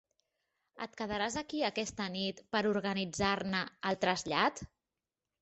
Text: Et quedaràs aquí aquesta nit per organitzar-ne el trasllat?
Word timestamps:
Et 0.85 0.95
quedaràs 1.01 1.37
aquí 1.41 1.61
aquesta 1.67 2.07
nit 2.15 2.41
per 2.57 2.63
organitzar-ne 2.71 3.63
el 3.93 4.01
trasllat? 4.07 4.65